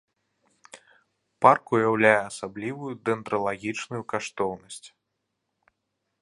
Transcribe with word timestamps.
Парк 1.45 1.63
уяўляе 1.77 2.15
асаблівую 2.31 2.93
дэндралагічную 3.11 4.03
каштоўнасць. 4.15 4.83